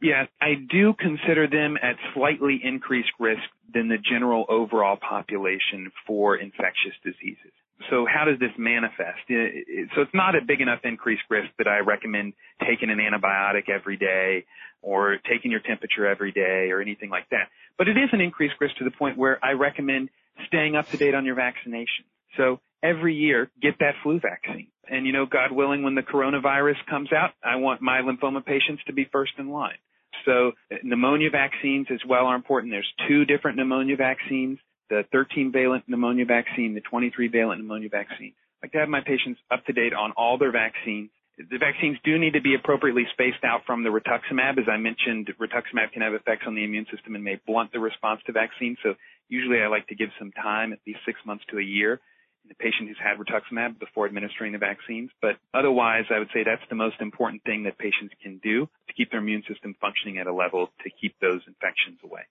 [0.00, 3.42] Yes, I do consider them at slightly increased risk
[3.72, 7.52] than the general overall population for infectious diseases
[7.90, 9.18] so how does this manifest?
[9.28, 12.34] So it's not a big enough increased risk that I recommend
[12.66, 14.46] taking an antibiotic every day
[14.82, 17.48] or taking your temperature every day or anything like that.
[17.76, 20.10] But it is an increased risk to the point where I recommend
[20.46, 22.04] staying up to date on your vaccination.
[22.36, 24.68] So every year, get that flu vaccine.
[24.90, 28.82] And you know, God willing, when the coronavirus comes out, I want my lymphoma patients
[28.86, 29.78] to be first in line.
[30.24, 32.72] So pneumonia vaccines as well are important.
[32.72, 34.58] There's two different pneumonia vaccines
[34.90, 38.32] the 13 valent pneumonia vaccine, the 23 valent pneumonia vaccine.
[38.62, 41.10] I like to have my patients up to date on all their vaccines.
[41.38, 44.58] The vaccines do need to be appropriately spaced out from the rituximab.
[44.58, 47.78] As I mentioned, rituximab can have effects on the immune system and may blunt the
[47.78, 48.78] response to vaccines.
[48.82, 48.94] So
[49.28, 52.00] usually I like to give some time, at least six months to a year,
[52.42, 55.10] in the patient who's had rituximab before administering the vaccines.
[55.22, 58.92] But otherwise, I would say that's the most important thing that patients can do to
[58.96, 62.26] keep their immune system functioning at a level to keep those infections away.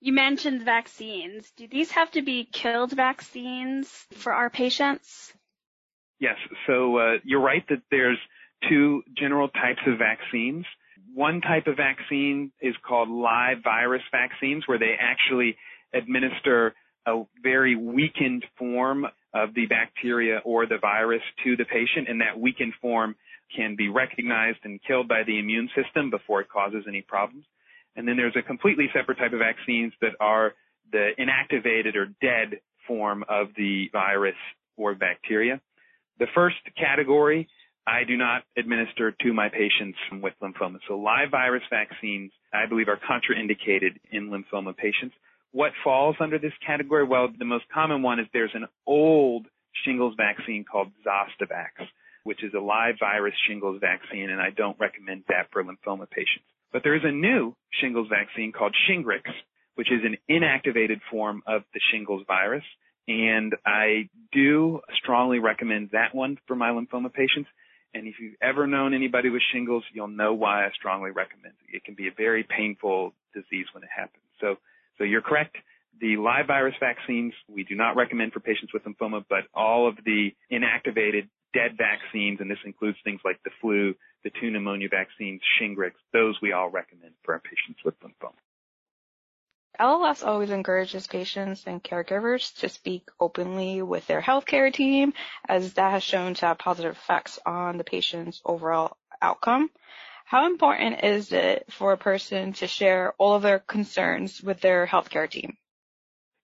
[0.00, 1.50] You mentioned vaccines.
[1.56, 5.32] Do these have to be killed vaccines for our patients?
[6.20, 6.36] Yes.
[6.66, 8.18] So uh, you're right that there's
[8.68, 10.64] two general types of vaccines.
[11.14, 15.56] One type of vaccine is called live virus vaccines where they actually
[15.92, 16.74] administer
[17.06, 22.38] a very weakened form of the bacteria or the virus to the patient and that
[22.38, 23.16] weakened form
[23.54, 27.44] can be recognized and killed by the immune system before it causes any problems.
[27.98, 30.54] And then there's a completely separate type of vaccines that are
[30.92, 34.36] the inactivated or dead form of the virus
[34.76, 35.60] or bacteria.
[36.20, 37.48] The first category
[37.88, 40.78] I do not administer to my patients with lymphoma.
[40.86, 45.16] So live virus vaccines, I believe, are contraindicated in lymphoma patients.
[45.50, 47.04] What falls under this category?
[47.04, 49.46] Well, the most common one is there's an old
[49.84, 51.84] shingles vaccine called Zostavax,
[52.22, 56.46] which is a live virus shingles vaccine, and I don't recommend that for lymphoma patients.
[56.72, 59.22] But there is a new shingles vaccine called Shingrix,
[59.74, 62.64] which is an inactivated form of the shingles virus.
[63.06, 67.48] And I do strongly recommend that one for my lymphoma patients.
[67.94, 71.76] And if you've ever known anybody with shingles, you'll know why I strongly recommend it.
[71.76, 74.24] It can be a very painful disease when it happens.
[74.40, 74.56] So,
[74.98, 75.56] so you're correct.
[76.00, 79.96] The live virus vaccines we do not recommend for patients with lymphoma, but all of
[80.04, 83.94] the inactivated dead vaccines, and this includes things like the flu,
[84.24, 88.34] the two pneumonia vaccines, Shingrix, those we all recommend for our patients with lymphoma.
[89.80, 95.12] LLS always encourages patients and caregivers to speak openly with their healthcare team,
[95.48, 99.70] as that has shown to have positive effects on the patient's overall outcome.
[100.24, 104.86] How important is it for a person to share all of their concerns with their
[104.86, 105.56] healthcare team?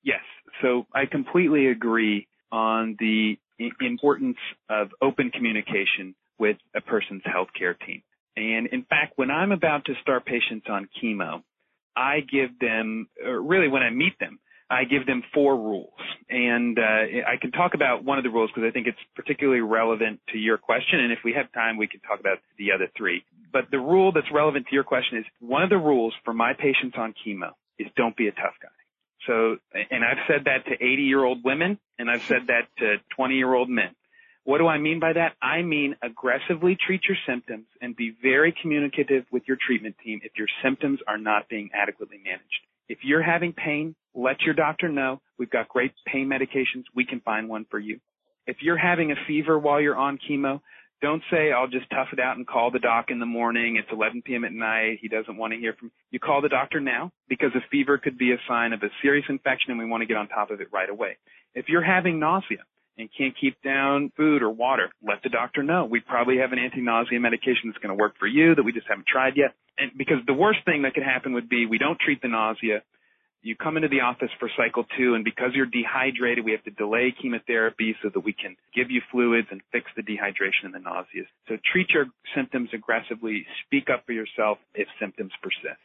[0.02, 0.22] Yes.
[0.62, 3.38] So I completely agree on the
[3.80, 4.36] importance
[4.68, 8.02] of open communication with a person's healthcare team.
[8.36, 11.42] And in fact, when I'm about to start patients on chemo,
[11.96, 14.40] I give them, really when I meet them,
[14.70, 15.92] I give them four rules.
[16.28, 19.60] And uh, I can talk about one of the rules because I think it's particularly
[19.60, 21.00] relevant to your question.
[21.00, 23.24] And if we have time, we can talk about the other three.
[23.52, 26.54] But the rule that's relevant to your question is one of the rules for my
[26.54, 28.68] patients on chemo is don't be a tough guy.
[29.26, 29.56] So,
[29.90, 33.34] and I've said that to 80 year old women and I've said that to 20
[33.34, 33.94] year old men.
[34.44, 35.34] What do I mean by that?
[35.40, 40.32] I mean aggressively treat your symptoms and be very communicative with your treatment team if
[40.36, 42.44] your symptoms are not being adequately managed.
[42.88, 45.22] If you're having pain, let your doctor know.
[45.38, 46.84] We've got great pain medications.
[46.94, 48.00] We can find one for you.
[48.46, 50.60] If you're having a fever while you're on chemo,
[51.02, 53.76] don't say, I'll just tough it out and call the doc in the morning.
[53.76, 54.44] It's 11 p.m.
[54.44, 54.98] at night.
[55.00, 56.18] He doesn't want to hear from you.
[56.18, 59.70] Call the doctor now because a fever could be a sign of a serious infection
[59.70, 61.18] and we want to get on top of it right away.
[61.54, 62.64] If you're having nausea,
[62.96, 65.84] and can't keep down food or water, let the doctor know.
[65.84, 68.86] We probably have an anti-nausea medication that's going to work for you that we just
[68.88, 69.54] haven't tried yet.
[69.78, 72.82] And because the worst thing that could happen would be we don't treat the nausea.
[73.44, 76.70] You come into the office for cycle two and because you're dehydrated, we have to
[76.70, 80.78] delay chemotherapy so that we can give you fluids and fix the dehydration and the
[80.78, 81.24] nausea.
[81.46, 83.46] So treat your symptoms aggressively.
[83.66, 85.78] Speak up for yourself if symptoms persist.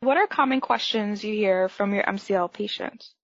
[0.00, 3.14] What are common questions you hear from your MCL patients?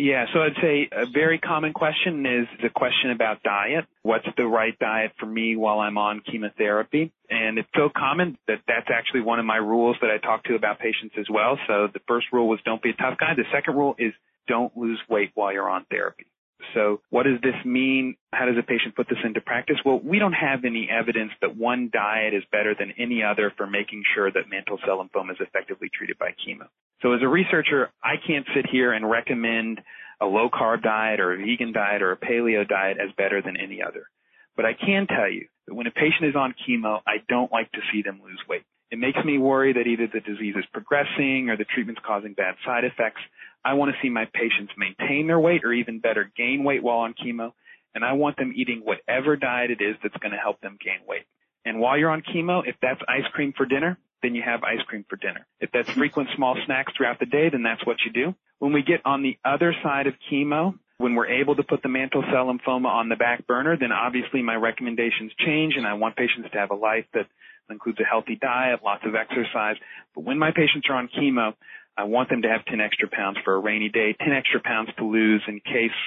[0.00, 3.84] Yeah, so I'd say a very common question is the question about diet.
[4.02, 7.12] What's the right diet for me while I'm on chemotherapy?
[7.28, 10.54] And it's so common that that's actually one of my rules that I talk to
[10.54, 11.58] about patients as well.
[11.66, 13.34] So the first rule was don't be a tough guy.
[13.36, 14.12] The second rule is
[14.46, 16.26] don't lose weight while you're on therapy.
[16.74, 18.16] So what does this mean?
[18.32, 19.76] How does a patient put this into practice?
[19.84, 23.66] Well, we don't have any evidence that one diet is better than any other for
[23.66, 26.66] making sure that mantle cell lymphoma is effectively treated by chemo.
[27.02, 29.80] So as a researcher, I can't sit here and recommend
[30.20, 33.56] a low carb diet or a vegan diet or a paleo diet as better than
[33.56, 34.08] any other.
[34.56, 37.70] But I can tell you that when a patient is on chemo, I don't like
[37.72, 38.64] to see them lose weight.
[38.90, 42.56] It makes me worry that either the disease is progressing or the treatment's causing bad
[42.64, 43.20] side effects.
[43.68, 47.00] I want to see my patients maintain their weight or even better gain weight while
[47.00, 47.52] on chemo.
[47.94, 51.00] And I want them eating whatever diet it is that's going to help them gain
[51.06, 51.24] weight.
[51.66, 54.80] And while you're on chemo, if that's ice cream for dinner, then you have ice
[54.86, 55.46] cream for dinner.
[55.60, 58.34] If that's frequent small snacks throughout the day, then that's what you do.
[58.58, 61.90] When we get on the other side of chemo, when we're able to put the
[61.90, 66.16] mantle cell lymphoma on the back burner, then obviously my recommendations change and I want
[66.16, 67.26] patients to have a life that
[67.68, 69.76] includes a healthy diet, lots of exercise.
[70.14, 71.52] But when my patients are on chemo,
[71.98, 74.88] I want them to have 10 extra pounds for a rainy day, 10 extra pounds
[74.98, 75.98] to lose in case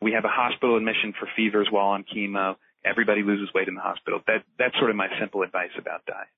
[0.00, 2.54] we have a hospital admission for fevers while on chemo.
[2.84, 4.20] Everybody loses weight in the hospital.
[4.28, 6.28] That, that's sort of my simple advice about diet.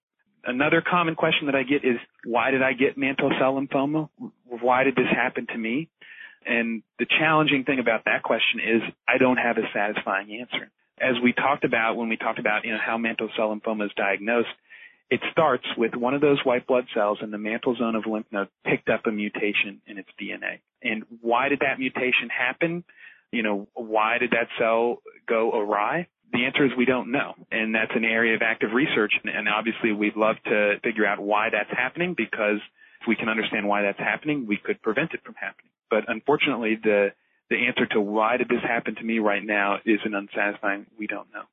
[0.44, 4.08] Another common question that I get is, why did I get mantle cell lymphoma?
[4.48, 5.88] Why did this happen to me?
[6.46, 10.70] And the challenging thing about that question is I don't have a satisfying answer.
[10.98, 13.92] As we talked about when we talked about, you know, how mantle cell lymphoma is
[13.94, 14.48] diagnosed,
[15.12, 18.26] it starts with one of those white blood cells in the mantle zone of lymph
[18.32, 20.60] node picked up a mutation in its DNA.
[20.82, 22.82] And why did that mutation happen?
[23.30, 26.08] You know, why did that cell go awry?
[26.32, 27.34] the answer is we don't know.
[27.50, 29.12] And that's an area of active research.
[29.22, 32.58] And obviously we'd love to figure out why that's happening because
[33.02, 35.70] if we can understand why that's happening, we could prevent it from happening.
[35.90, 37.08] But unfortunately, the,
[37.50, 41.06] the answer to why did this happen to me right now is an unsatisfying, we
[41.06, 41.44] don't know.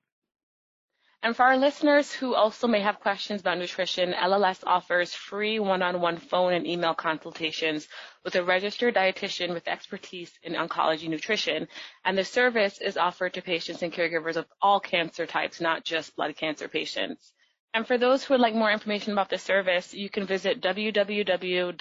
[1.21, 6.15] And for our listeners who also may have questions about nutrition, LLS offers free one-on-one
[6.17, 7.89] phone and email consultations
[8.23, 11.67] with a registered dietitian with expertise in oncology nutrition.
[12.05, 16.15] And the service is offered to patients and caregivers of all cancer types, not just
[16.15, 17.33] blood cancer patients.
[17.73, 21.75] And for those who would like more information about the service, you can visit www.lls.org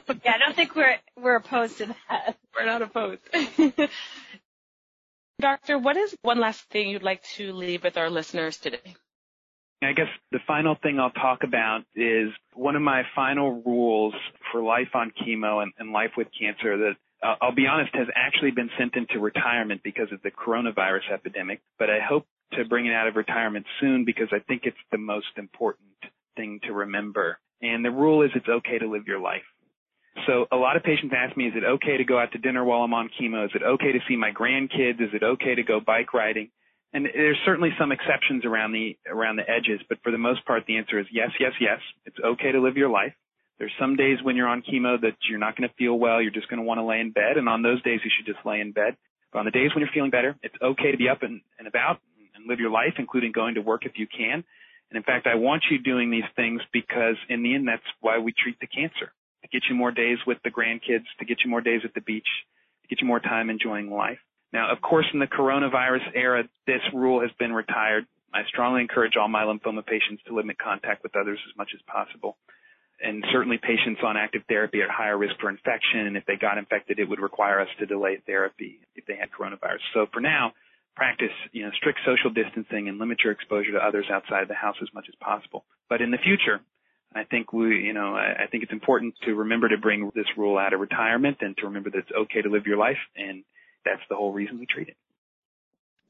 [0.24, 2.36] Yeah, I don't think we're we're opposed to that.
[2.54, 3.22] We're not opposed.
[5.40, 8.94] Doctor, what is one last thing you'd like to leave with our listeners today?
[9.84, 14.14] I guess the final thing I'll talk about is one of my final rules
[14.50, 18.08] for life on chemo and, and life with cancer that uh, I'll be honest has
[18.14, 22.86] actually been sent into retirement because of the coronavirus epidemic, but I hope to bring
[22.86, 25.88] it out of retirement soon because I think it's the most important
[26.36, 27.38] thing to remember.
[27.60, 29.42] And the rule is it's okay to live your life.
[30.26, 32.64] So a lot of patients ask me, is it okay to go out to dinner
[32.64, 33.46] while I'm on chemo?
[33.46, 35.00] Is it okay to see my grandkids?
[35.00, 36.50] Is it okay to go bike riding?
[36.92, 40.64] And there's certainly some exceptions around the around the edges, but for the most part,
[40.66, 41.78] the answer is yes, yes, yes.
[42.04, 43.14] It's okay to live your life.
[43.58, 46.20] There's some days when you're on chemo that you're not going to feel well.
[46.20, 48.26] You're just going to want to lay in bed, and on those days, you should
[48.26, 48.96] just lay in bed.
[49.32, 51.66] But on the days when you're feeling better, it's okay to be up and, and
[51.66, 52.00] about
[52.34, 54.44] and live your life, including going to work if you can.
[54.90, 58.18] And in fact, I want you doing these things because in the end, that's why
[58.18, 59.12] we treat the cancer
[59.42, 62.00] to get you more days with the grandkids, to get you more days at the
[62.00, 62.28] beach,
[62.82, 64.18] to get you more time enjoying life.
[64.52, 68.04] Now, of course, in the coronavirus era, this rule has been retired.
[68.34, 71.80] I strongly encourage all my lymphoma patients to limit contact with others as much as
[71.86, 72.36] possible.
[73.00, 76.06] And certainly patients on active therapy are at higher risk for infection.
[76.06, 79.30] And if they got infected, it would require us to delay therapy if they had
[79.32, 79.82] coronavirus.
[79.92, 80.52] So for now,
[80.94, 84.76] practice, you know, strict social distancing and limit your exposure to others outside the house
[84.82, 85.64] as much as possible.
[85.88, 86.60] But in the future,
[87.14, 90.56] I think we, you know, I think it's important to remember to bring this rule
[90.56, 93.44] out of retirement and to remember that it's okay to live your life and
[93.84, 94.96] that's the whole reason we treat it.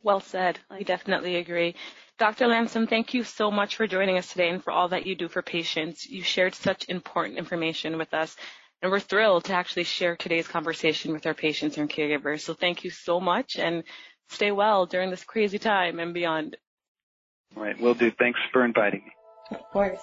[0.03, 0.59] Well said.
[0.68, 1.77] I definitely agree.
[2.18, 2.47] Dr.
[2.47, 5.29] Lampson, thank you so much for joining us today and for all that you do
[5.29, 6.07] for patients.
[6.07, 8.37] You shared such important information with us,
[8.81, 12.41] and we're thrilled to actually share today's conversation with our patients and caregivers.
[12.41, 13.85] So thank you so much, and
[14.29, 16.57] stay well during this crazy time and beyond.
[17.57, 18.11] All right, will do.
[18.11, 19.12] Thanks for inviting me.
[19.57, 20.03] Of course.